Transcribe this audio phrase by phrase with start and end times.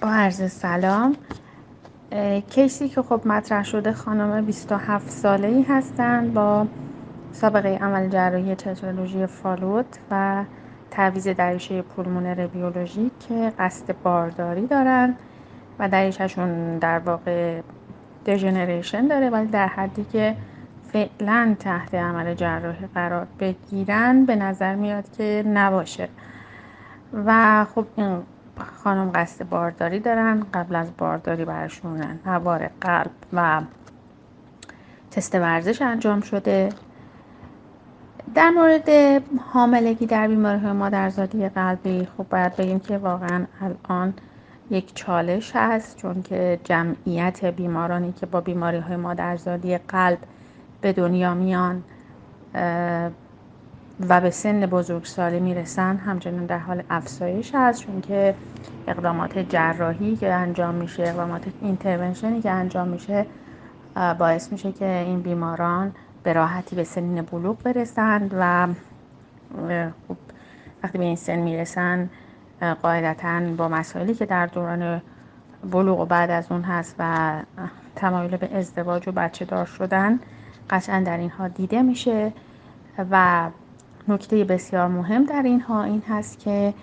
[0.00, 1.16] با عرض سلام
[2.50, 6.66] کیسی که خب مطرح شده خانم 27 ساله ای هستند با
[7.32, 10.44] سابقه عمل جراحی تترولوژی فالوت و
[10.90, 15.14] تعویض دریچه پولمونر بیولوژیک که قصد بارداری دارن
[15.78, 17.60] و دریچهشون در واقع
[18.26, 20.36] دژنریشن داره ولی در حدی که
[20.92, 26.08] فعلا تحت عمل جراحی قرار بگیرن به نظر میاد که نباشه.
[27.26, 28.22] و خب این
[28.58, 33.62] خانم قصد بارداری دارن قبل از بارداری برشون نوار قلب و
[35.10, 36.68] تست ورزش انجام شده.
[38.34, 38.88] در مورد
[39.52, 44.14] حاملگی در بیماری های مادرزادی قلبی خب باید بگیم که واقعا الان
[44.70, 50.18] یک چالش هست چون که جمعیت بیمارانی که با بیماری های مادرزادی قلب
[50.80, 51.82] به دنیا میان
[54.00, 58.34] و به سن بزرگسالی می‌رسن همچنان در حال افزایش هست چون که
[58.88, 63.26] اقدامات جراحی که انجام میشه اقدامات اینترونشنی که انجام میشه
[64.18, 68.66] باعث میشه که این بیماران به راحتی به سنین بلوغ برسند و
[70.08, 70.16] خب
[70.82, 72.10] وقتی به این سن می‌رسن
[72.82, 75.02] قاعدتا با مسائلی که در دوران
[75.72, 77.32] بلوغ و بعد از اون هست و
[77.96, 80.20] تمایل به ازدواج و بچه دار شدن
[80.70, 82.32] قطعا در اینها دیده میشه
[83.10, 83.50] و
[84.08, 86.74] نکته بسیار مهم در اینها این هست که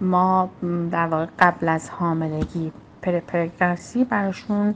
[0.00, 0.50] ما
[0.90, 2.72] در واقع قبل از حاملگی
[3.02, 4.74] pre-pregnancy براشون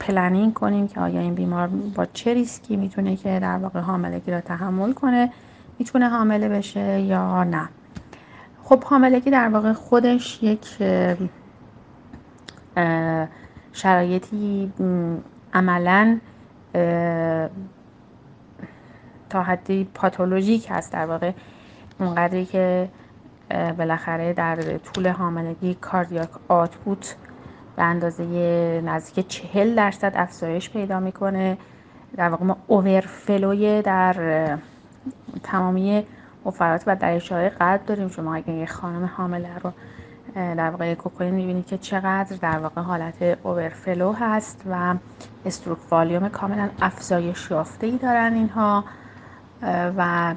[0.00, 4.40] planning کنیم که آیا این بیمار با چه ریسکی می‌تونه که در واقع حاملگی را
[4.40, 5.32] تحمل کنه
[5.78, 7.68] می‌تونه حامله بشه یا نه.
[8.62, 10.66] خب حاملگی در واقع خودش یک
[13.72, 14.72] شرایطی
[15.54, 16.18] عملا
[19.32, 21.32] تا حدی پاتولوژیک هست در واقع.
[21.98, 22.88] اونقدری که
[23.78, 27.16] بالاخره در طول حاملگی کاردیاک آتپوت
[27.76, 28.24] به اندازه
[28.84, 31.58] نزدیک چهل درصد افزایش پیدا می‌کنه.
[32.16, 34.14] در واقع ما اوورفلوی در
[35.42, 36.06] تمامی
[36.44, 38.08] مفرات و دریچه های قلب داریم.
[38.08, 39.72] شما اگر یه خانم حامله رو
[40.34, 44.94] در واقع کوکوین می‌بینید که چقدر در واقع حالت overflow هست و
[45.46, 48.84] stroke volume کاملا افزایش یافته ای دارن اینها.
[49.96, 50.34] و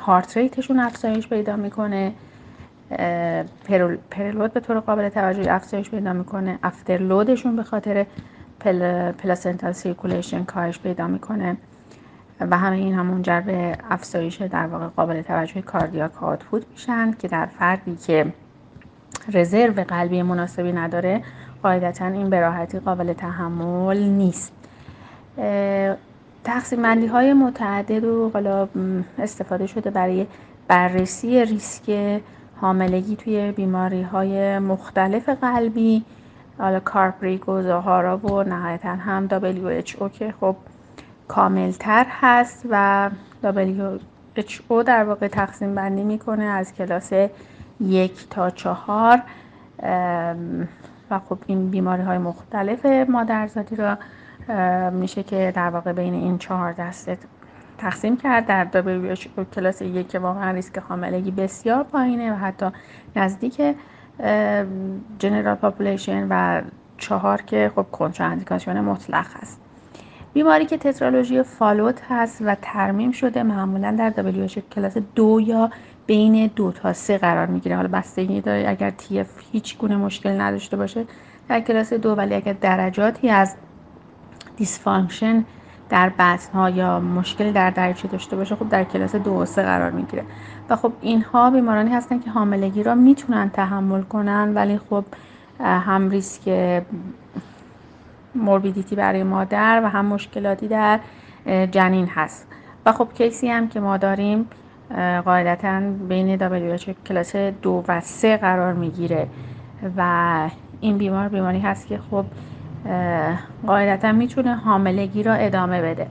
[0.00, 2.12] heart rate شون افزایش پیدا می‌کنه
[4.10, 8.06] preload به طور قابل توجهی افزایش پیدا می‌کنه afterload شون به خاطر
[8.60, 11.56] پل، placental circulation کاهش پیدا می‌کنه
[12.40, 17.28] و همه این هم منجر به افزایش در واقع قابل توجه cardiac output میشن که
[17.28, 18.32] در فردی که
[19.32, 21.22] رزرو قلبی مناسبی نداره
[21.62, 24.52] قاعدتا این به راحتی قابل تحمل نیست.
[26.44, 28.68] تقسیم بندی های متعدد و حالا
[29.18, 30.26] استفاده شده برای
[30.68, 32.20] بررسی ریسک
[32.60, 36.04] حاملگی توی بیماری های مختلف قلبی.
[36.58, 40.56] حالا کارپریک و زهارا و نهایتا هم WHO که خب
[41.28, 43.10] کاملتر هست و
[43.42, 47.12] WHO در واقع تقسیم بندی می‌کنه از کلاس
[47.80, 49.22] یک تا چهار.
[51.10, 53.98] و خب این بیماری های مختلف مادرزادی را
[54.92, 57.18] میشه که در واقع بین این چهار دسته
[57.78, 58.46] تقسیم کرد.
[58.46, 62.66] در WHO class یک که واقعا ریسک حاملگی بسیار پایینه و حتی
[63.16, 63.62] نزدیک
[65.18, 66.62] general population و
[66.98, 69.60] چهار که خب کنتراندیکاسیون مطلق هست.
[70.32, 75.70] بیماری که tetralogy Fallot هست و ترمیم شده معمولا در WHO class دو یا
[76.06, 77.76] بین دو تا سه قرار می‌گیره.
[77.76, 81.04] حالا بستگی داره اگر TF هیچ گونه مشکل نداشته باشه
[81.48, 83.54] در کلاس دو ولی اگر درجاتی از
[84.60, 85.44] dysfunction
[85.88, 89.62] در بطن ها یا مشکل در دریچه داشته باشه خب در کلاس دو و سه
[89.62, 90.24] قرار می‌گیره.
[90.68, 95.04] و خب اینها بیمارانی هستن که حاملگی را می‌تونن تحمل کنن ولی خب
[95.60, 96.82] هم ریسک
[98.34, 101.00] morbidity برای مادر و هم مشکلاتی در
[101.46, 102.46] جنین هست.
[102.86, 104.48] و خب case ی هم که ما داریم
[105.24, 109.26] قاعدتا بین WHO class دو و سه قرار می‌گیره.
[109.96, 110.50] و
[110.80, 112.24] این بیمار بیماری هست که خب
[113.66, 116.06] قاعدتا می‌تونه حاملگی را ادامه بده.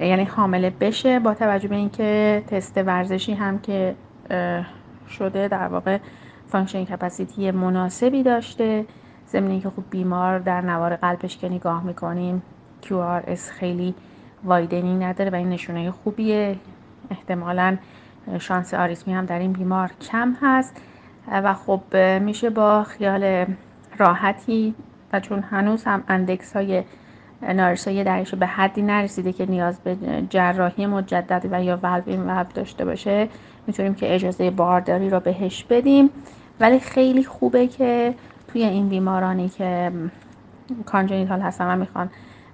[0.00, 3.94] یعنی حامله بشه با توجه به اینکه تست ورزشی هم که
[5.08, 5.98] شده در واقع
[6.48, 8.84] functional capacity مناسبی داشته.
[9.28, 12.42] ضمن اینکه خب بیمار در نوار قلبش که نگاه می‌کنیم
[12.82, 13.94] QRS خیلی
[14.44, 16.56] وایدنی نداره و این نشونه خوبیه.
[17.10, 17.76] احتمالا
[18.38, 20.76] شانس آریسمی هم در این بیمار کم هست
[21.28, 23.46] و خب میشه با خیال
[23.98, 24.74] راحتی
[25.20, 26.82] چون هنوز هم اندکس های
[27.42, 29.96] نارسایی دریچه به حدی نرسیده که نیاز به
[30.30, 33.28] جراحی مجدد و یا ولو این ولو داشته باشه
[33.66, 36.10] می‌تونیم که اجازه بارداری رو بهش بدیم.
[36.60, 38.14] ولی خیلی خوبه که
[38.48, 39.92] توی این بیمارانی که
[40.86, 42.10] کانجنیتال هستن و می‌خوان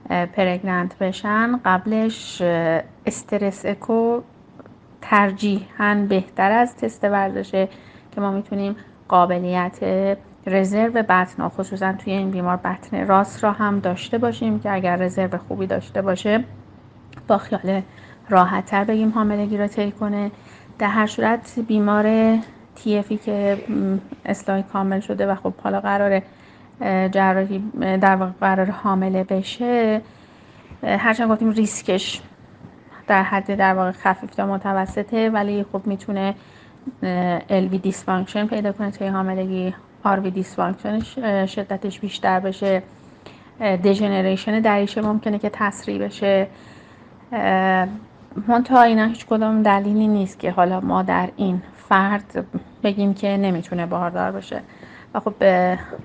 [0.08, 2.42] پرگننت بشن قبلش
[3.06, 4.20] استرس اکو
[5.02, 7.68] ترجیحاً بهتر از تست ورزشه
[8.14, 8.76] که ما می‌تونیم
[9.08, 9.78] قابلیت
[10.46, 15.38] رزرو بطن خصوصا توی این بیمار بطن راست را هم داشته باشیم که اگر رزرو
[15.38, 16.44] خوبی داشته باشه
[17.28, 17.82] با خیال
[18.28, 20.30] راحت تر بگیم حاملگی را طی کنه.
[20.78, 22.38] در هر صورت بیمار
[22.76, 23.58] TF ی که
[24.24, 26.22] اصلاح کامل شده و خب حالا قرار
[27.08, 30.00] جراحی در واقع قرار حامله بشه
[30.82, 32.20] هرچند گفتیم ریسکش
[33.06, 36.34] در حد در واقع خفیف تا متوسطه ولی خب می‌تونه
[37.50, 39.74] LV dysfunction پیدا کنه توی حاملگی
[40.04, 41.00] RV dysfunction
[41.46, 42.82] شدتش بیشتر بشه.
[43.84, 46.46] degeneration دریچه ممکنه که تسریع بشه.
[48.48, 52.46] منتها اینا هیچ کدام دلیلی نیست که حالا ما در این فرد
[52.82, 54.62] بگیم که نمی‌تونه باردار بشه.
[55.14, 55.34] و خب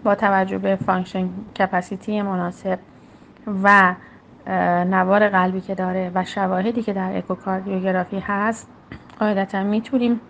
[0.03, 1.29] با توجه به functional
[1.59, 2.79] capacity مناسب
[3.63, 3.95] و
[4.85, 8.67] نوار قلبی که داره و شواهدی که در اکوکاردیوگرافی هست
[9.19, 10.21] قاعدتا می‌تونیم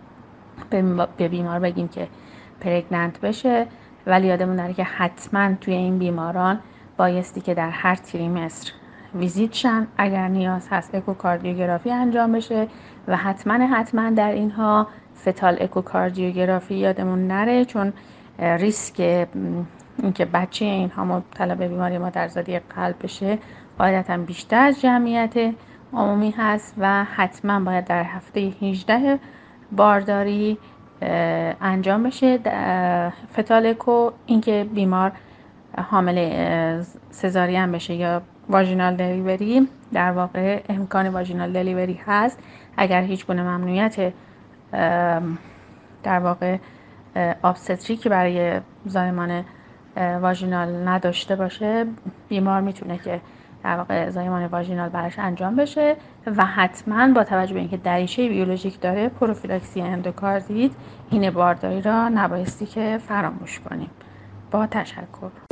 [1.18, 2.08] به بیمار بگیم که
[2.60, 3.68] pregnant بشه
[4.08, 6.60] ولی یادمون نره که حتما توی این بیماران
[6.98, 8.72] بایستی که در هر trimester
[9.16, 12.68] ویزیت شن اگر نیاز هست اکوکاردیوگرافی انجام بشه
[13.08, 14.88] و حتما حتما در اینها
[15.22, 17.94] فتال اکوکاردیوگرافی یادمون نره چون
[18.40, 19.28] ریسک
[20.04, 23.38] اینکه بچه اینها مبتلا به بیماری مادرزادی قلب بشه
[23.78, 25.54] قاعدتا بیشتر از جمعیت
[25.94, 29.20] عمومی هست و حتما باید در هفته 18
[29.72, 30.58] بارداری
[31.02, 32.40] انجام بشه.
[33.34, 35.12] فتالکو اینکه بیمار
[35.78, 39.68] حامل سزارین بشه یا vaginal delivery.
[39.94, 42.40] در واقع امکان vaginal delivery هست.
[42.78, 44.14] اگر هیچ گونه ممنوعیت
[46.04, 46.58] در واقع
[47.42, 49.46] obstetric ی برای زایمان
[50.22, 51.86] واژینال نداشته باشه
[52.30, 53.22] بیمار می‌تونه که
[53.68, 55.96] در واقع زایمان واژینال براش انجام بشه
[56.38, 60.72] و حتما با توجه به اینکه دریچه بیولوژیک داره پروفیلاکسی اندوکاردیت
[61.12, 63.90] این بارداری را نبایستی که فراموش کنیم.
[64.52, 65.47] با تشکر.